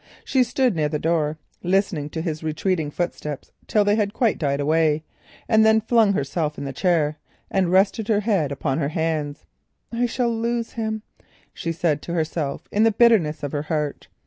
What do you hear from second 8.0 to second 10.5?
her head upon her hands. "I shall